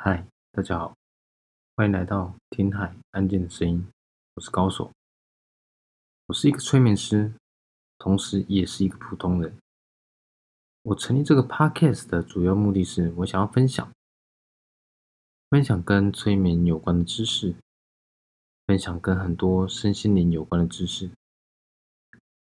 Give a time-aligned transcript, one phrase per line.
[0.00, 0.96] 嗨，大家好，
[1.74, 3.84] 欢迎来到听海安静的声音。
[4.34, 4.92] 我是高手，
[6.26, 7.32] 我是一个催眠师，
[7.98, 9.58] 同时也是一个普通人。
[10.82, 13.92] 我成立这个 podcast 的主要目的是，我想要分享，
[15.50, 17.56] 分享跟催眠有关的知识，
[18.68, 21.10] 分享跟很多身心灵有关的知识。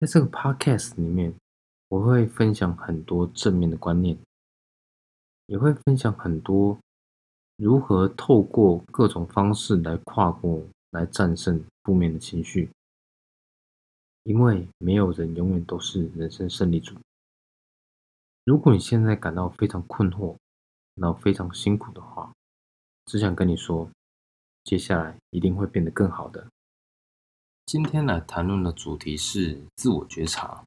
[0.01, 1.35] 在这个 podcast 里面，
[1.89, 4.17] 我会分享很多正面的观念，
[5.45, 6.79] 也会分享很多。
[7.63, 12.69] 如何透过各种方式来跨过、来战胜负面的情绪？
[14.25, 16.97] 因为没有人永远都是人生胜利组。
[18.45, 20.35] 如果你现在感到非常困惑、
[20.97, 22.33] 然后非常辛苦的话，
[23.05, 23.89] 只想跟你说，
[24.65, 26.45] 接下来一定会变得更好的。
[27.67, 30.65] 今天来谈论的主题是自我觉察。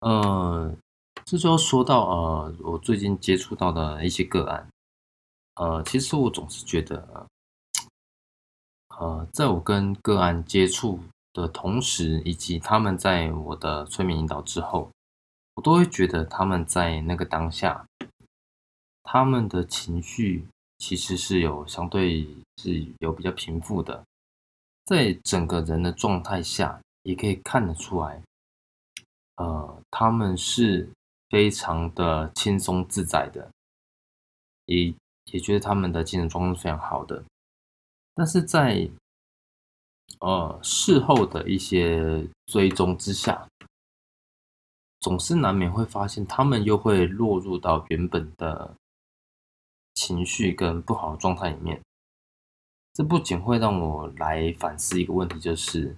[0.00, 0.74] 呃，
[1.26, 4.66] 这就要说到呃，我最近接触到的一些个案。
[5.60, 7.26] 呃，其实我总是觉得，
[8.98, 10.98] 呃，在我跟个案接触
[11.34, 14.90] 的同时，以及他们在我的催眠引导之后，
[15.56, 17.84] 我都会觉得他们在那个当下，
[19.02, 20.46] 他们的情绪
[20.78, 24.02] 其实是有相对是有比较平复的，
[24.86, 28.22] 在整个人的状态下，也可以看得出来，
[29.36, 30.88] 呃，他们是
[31.28, 33.50] 非常的轻松自在的，
[34.64, 34.94] 也。
[35.32, 37.24] 也觉得他们的精神状况是非常好的，
[38.14, 38.90] 但是在
[40.18, 43.46] 呃事后的一些追踪之下，
[45.00, 48.74] 总是难免会发现他们又会落入到原本的
[49.94, 51.80] 情绪跟不好的状态里面。
[52.92, 55.96] 这不仅会让我来反思一个问题，就是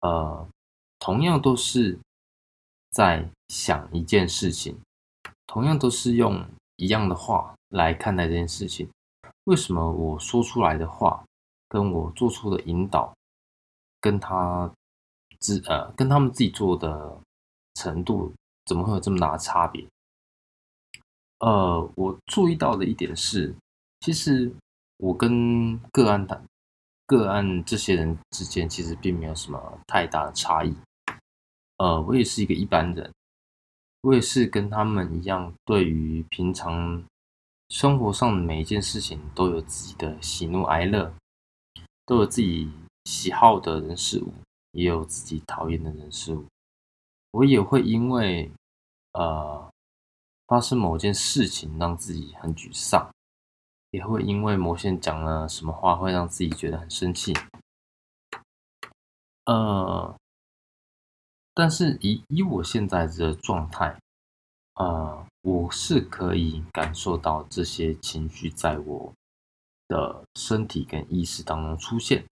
[0.00, 0.46] 呃，
[0.98, 1.98] 同样都是
[2.90, 4.78] 在想一件事情，
[5.46, 7.54] 同样都是用一样的话。
[7.70, 8.88] 来看待这件事情，
[9.44, 11.22] 为什么我说出来的话，
[11.68, 13.14] 跟我做出的引导，
[14.00, 14.72] 跟他
[15.38, 17.20] 自呃跟他们自己做的
[17.74, 18.32] 程度，
[18.64, 19.86] 怎么会有这么大的差别？
[21.40, 23.54] 呃，我注意到的一点是，
[24.00, 24.50] 其实
[24.96, 26.42] 我跟个案的
[27.04, 30.74] 个案这些人之间，其实并没有什么太大的差异。
[31.76, 33.12] 呃，我也是一个一般人，
[34.00, 37.04] 我也是跟他们一样，对于平常。
[37.68, 41.12] 生活上每一件事情都有自己的喜怒哀乐，
[42.06, 42.70] 都有自己
[43.04, 44.32] 喜好的人事物，
[44.72, 46.46] 也有自己讨厌的人事物。
[47.32, 48.50] 我也会因为
[49.12, 49.70] 呃
[50.46, 53.10] 发生某件事情让自己很沮丧，
[53.90, 57.34] 也会因为某些人讲了什么话会让自己觉得很生气。
[59.44, 60.14] 呃，
[61.52, 63.98] 但是以以我现在的状态。
[64.74, 69.14] 呃，我是可以感受到这些情绪在我
[69.88, 72.26] 的身体跟意识当中出现。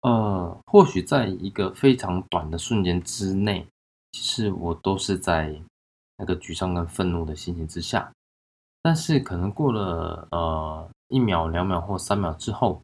[0.00, 3.68] 呃，或许在一个非常短的瞬间之内，
[4.12, 5.60] 其实我都是在
[6.16, 8.10] 那个沮丧跟愤怒的心情之下。
[8.80, 12.80] 但是可能过了呃一秒、两秒或三秒之后，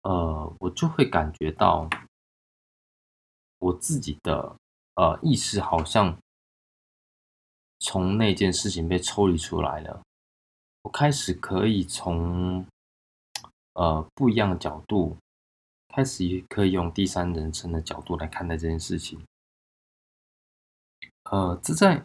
[0.00, 1.90] 呃，我就会感觉到
[3.58, 4.56] 我自己的。
[4.96, 6.16] 呃，意识好像
[7.84, 10.00] 从那件事情被抽离出来了。
[10.80, 12.64] 我开始可以从
[13.74, 15.16] 呃不一样的角度，
[15.88, 19.22] 开始也可以用第三人称的角度来看待这件事情。
[21.24, 22.02] 呃，这在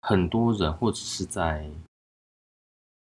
[0.00, 1.70] 很多人或者是在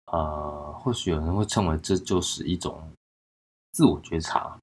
[0.06, 2.90] 呃，或许有人会称为这就是一种
[3.72, 4.58] 自我觉察。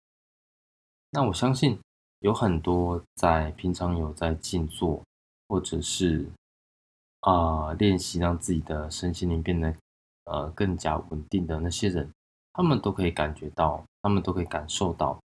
[1.12, 1.80] 那我相信。
[2.22, 5.02] 有很多在平常有在静坐，
[5.48, 6.30] 或者是
[7.22, 9.76] 啊练习让自己的身心灵变得
[10.26, 12.12] 呃更加稳定的那些人，
[12.54, 15.20] 他们都可以感觉到，他们都可以感受到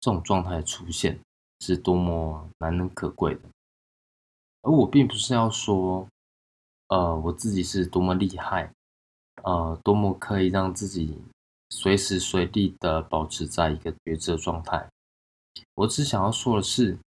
[0.00, 1.18] 这种状态出现
[1.60, 3.40] 是多么难能可贵的。
[4.62, 6.06] 而我并不是要说，
[6.88, 8.70] 呃，我自己是多么厉害，
[9.42, 11.16] 呃，多么可以让自己
[11.70, 14.86] 随时随地的保持在一个觉知状态。
[15.74, 16.98] 我只想要说的是，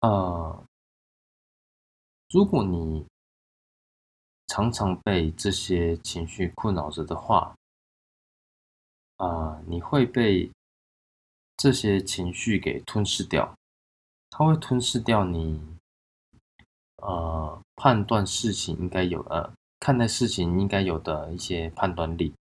[0.00, 0.64] 呃，
[2.34, 3.06] 如果你
[4.48, 7.54] 常常被这些情绪困扰着的话，
[9.18, 10.50] 啊，你会被
[11.56, 13.54] 这些情绪给吞噬掉，
[14.30, 15.62] 它会吞噬掉你，
[16.96, 22.34] 呃，判断事情应该有呃，看待事情应该有的一些判断力，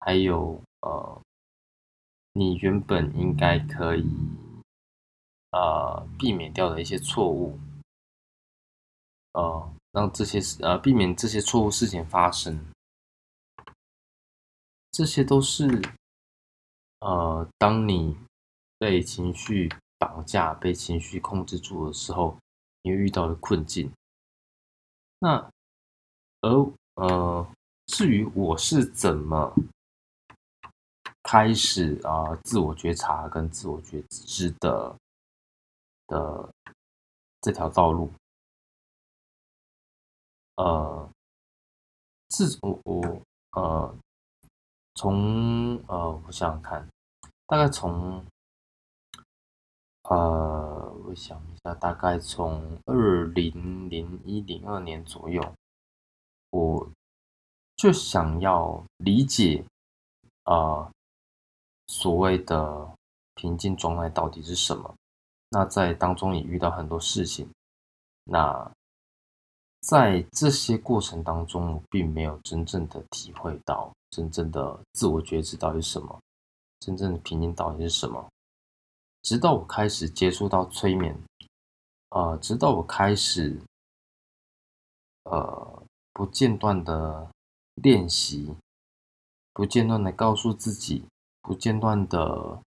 [0.00, 1.22] 还有呃。
[2.34, 4.06] 你原本应该可以，
[5.52, 7.58] 呃，避免掉的一些错误，
[9.32, 12.64] 呃，让这些呃避免这些错误事情发生。
[14.90, 15.82] 这些都是
[17.00, 18.16] 呃，当你
[18.78, 22.36] 被情绪绑架、被情绪控制住的时候，
[22.82, 23.90] 你遇到的困境。
[25.18, 25.50] 那
[26.42, 27.46] 而呃，
[27.86, 29.54] 至于我是怎么
[31.22, 34.94] 开始啊自我觉察跟自我觉知的
[36.08, 36.52] 的
[37.40, 38.12] 这条道路，
[40.56, 41.10] 呃，
[42.28, 43.22] 自我我
[43.52, 43.94] 呃。
[44.94, 46.86] 从呃，我想想看，
[47.46, 48.22] 大概从
[50.02, 55.42] 呃，我想一下，大概从二零零一零二年左右，
[56.50, 56.86] 我
[57.74, 59.64] 就想要理解
[60.44, 60.92] 啊，
[61.86, 62.94] 所谓的
[63.34, 64.94] 平静状态到底是什么。
[65.48, 67.50] 那在当中也遇到很多事情，
[68.24, 68.70] 那
[69.82, 73.92] 在这些过程当中，我并没有真正的体会到。
[74.10, 76.20] 真正的自我觉知到底是什么？
[76.80, 78.28] 真正的平静到底是什么？
[79.22, 81.18] 直到我开始接触到催眠，
[82.10, 83.60] 呃，直到我开始，
[85.24, 85.82] 呃，
[86.12, 87.30] 不间断的
[87.76, 88.54] 练习，
[89.54, 91.06] 不间断的告诉自己，
[91.40, 92.60] 不间断的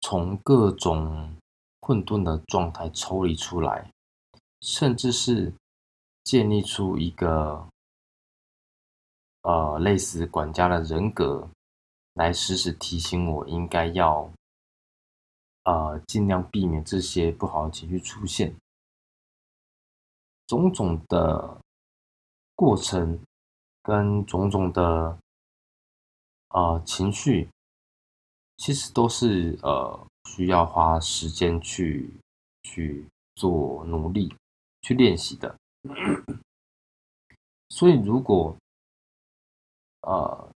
[0.00, 1.36] 从各种
[1.80, 3.90] 混沌的状态抽离出来，
[4.60, 5.54] 甚至是
[6.24, 7.68] 建立出一个。
[9.46, 11.50] 呃，类似管家的人格，
[12.14, 14.32] 来时时提醒我应该要，
[15.64, 18.56] 呃，尽量避免这些不好的情绪出现。
[20.46, 21.60] 种种的
[22.54, 23.20] 过程
[23.82, 25.18] 跟种种的
[26.48, 27.50] 呃情绪，
[28.56, 32.10] 其实都是呃需要花时间去
[32.62, 34.34] 去做努力
[34.80, 35.54] 去练习的。
[37.68, 38.56] 所以如果
[40.00, 40.50] 呃，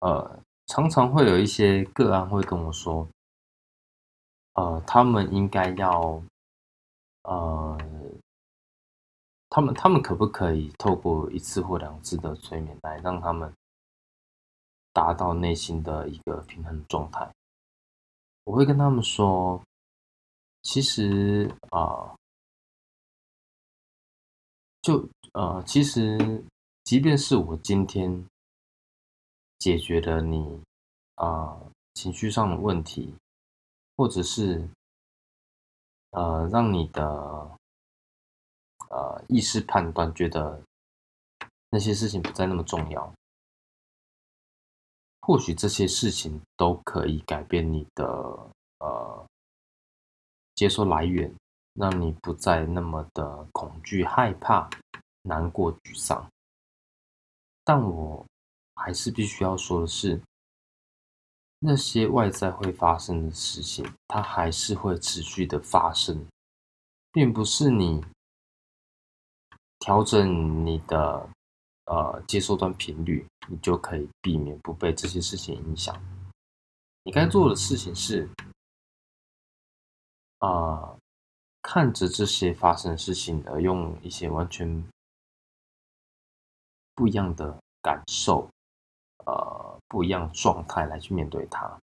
[0.00, 3.08] 呃，常常会有一些个案会跟我说，
[4.54, 6.22] 呃，他们应该要，
[7.22, 7.78] 呃，
[9.48, 13.52] 他们他们可不可以透过一次或两次的催眠来让他们
[14.92, 17.32] 达到内心的一个平衡状态？
[18.44, 19.62] 我会跟他们说，
[20.62, 22.16] 其实啊，
[24.88, 26.44] 就呃，其实。
[26.84, 28.26] 即便是我今天
[29.58, 30.58] 解决了你
[31.16, 31.60] 啊
[31.92, 33.14] 情绪上的问题，
[33.94, 34.66] 或者是
[36.12, 37.04] 呃让你的
[38.88, 40.62] 呃意识判断觉得
[41.68, 43.12] 那些事情不再那么重要，
[45.20, 48.06] 或许这些事情都可以改变你的
[48.78, 49.26] 呃
[50.54, 51.30] 接收来源，
[51.78, 54.68] 让你不再那么的恐惧、害怕、
[55.22, 56.28] 难过、沮丧。
[57.62, 58.26] 但我
[58.74, 60.20] 还是必须要说的是，
[61.60, 66.26] 那些外在会发生的事情，它还是会持续的发生，
[67.12, 68.04] 并不是你
[69.78, 71.28] 调整你的
[71.84, 75.94] 呃接收端频率，你就可以避免不被这些事情影响。
[77.04, 78.28] 你该做的事情是，
[80.38, 80.97] 啊，
[81.70, 84.82] 看着这些发生的事情，而用一些完全。
[86.94, 88.48] 不一样的感受，
[89.26, 91.78] 呃，不一样状态来去面对它。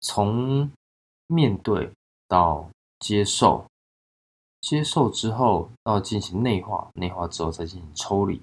[0.00, 0.72] 从
[1.26, 1.92] 面对
[2.26, 3.66] 到接受，
[4.62, 8.40] 接受之后到进行内化，内化之后再进行抽离。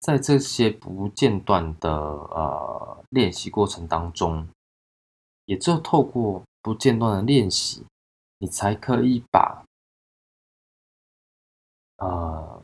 [0.00, 4.46] 在这些不间断的呃练习过程当中，
[5.46, 7.84] 也就透过不间断的练习，
[8.38, 9.64] 你才可以把
[11.98, 12.62] 呃。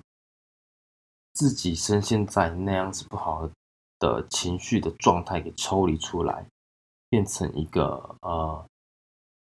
[1.37, 3.51] 自己深陷在那样子不好
[3.99, 6.47] 的情绪的状态给抽离出来，
[7.09, 8.71] 变成一个呃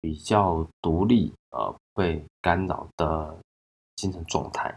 [0.00, 3.38] 比较独立呃被干扰的
[3.94, 4.74] 精神状态，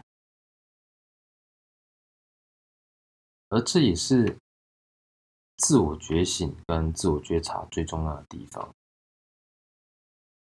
[3.48, 4.36] 而这也是
[5.56, 8.74] 自我觉醒跟自我觉察最重要的地方。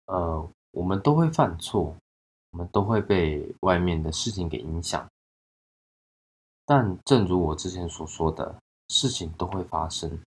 [0.05, 1.95] 呃，我们都会犯错，
[2.49, 5.07] 我们都会被外面的事情给影响。
[6.65, 10.19] 但正如我之前所说的，事情都会发生，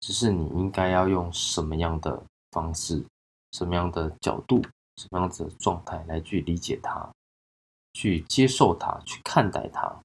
[0.00, 3.02] 只是你应该要用什么样的方式、
[3.52, 4.60] 什么样的角度、
[4.96, 7.10] 什么样子的状态来去理解它、
[7.94, 10.02] 去接受它、去看待它。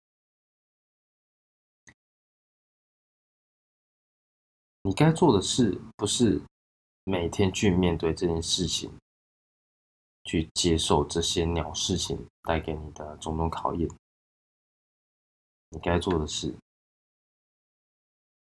[4.84, 6.42] 你该做的事不是
[7.04, 8.90] 每天去面对这件事情，
[10.28, 13.90] 去接受这些鸟事情带给你的种种考验。
[15.70, 16.54] 你该做的是，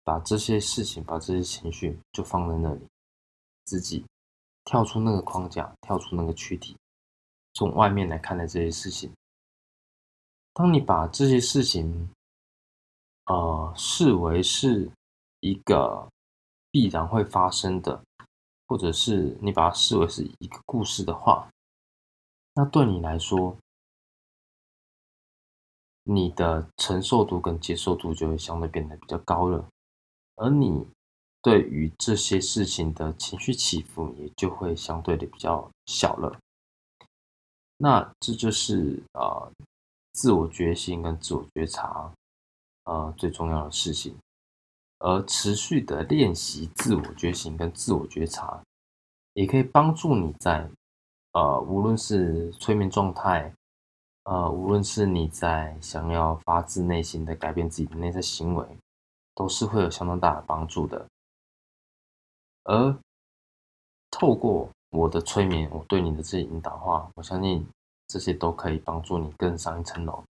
[0.02, 2.80] 把这些事情、把这些情绪就放在那里，
[3.64, 4.04] 自己
[4.64, 6.76] 跳出那个框架，跳出那个躯体，
[7.54, 9.12] 从外面来看待这些事情。
[10.52, 12.11] 当你把这些事情，
[13.26, 14.90] 呃，视为是
[15.40, 16.08] 一个
[16.70, 18.02] 必然会发生的，
[18.66, 21.49] 或者是你把它视为是一个故事的话，
[22.59, 23.57] 那对你来说，
[26.03, 29.65] 你的承受度跟接受度就会相对变得比较高了，
[30.35, 30.85] 而你
[31.41, 36.37] 对于这些事情的情绪起伏也就会相对的比较小了。
[37.77, 39.49] 那这就是啊。
[40.12, 42.12] 自我觉醒跟自我觉察，
[42.83, 44.17] 呃，最重要的事情。
[44.99, 48.61] 而持续的练习自我觉醒跟自我觉察，
[49.35, 50.69] 也可以帮助你在，
[51.38, 53.54] 呃，无论是催眠状态，
[54.25, 58.66] 呃，无论是你在想要发自内心的改变自己的内在行为，
[59.37, 61.07] 都是会有相当大的帮助的。
[62.64, 62.99] 而
[64.11, 67.64] 透过我的催眠，我对你的这些引导话，我相信。
[68.11, 70.25] 这些都可以帮助你更上一层楼，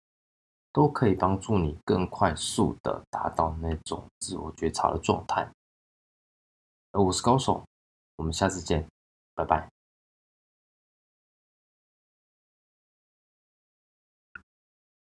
[0.73, 5.47] 都可以帮助你更快速的达到那种自我觉察的状态。
[6.93, 7.63] 而我是高手，
[8.15, 8.83] 我们下次见，
[9.35, 9.69] 拜拜。